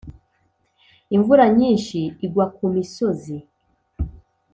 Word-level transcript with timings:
Imvura 1.15 1.43
nyinshi 1.57 1.99
igwa 2.25 2.45
ku 2.55 2.63
misozi. 2.75 3.37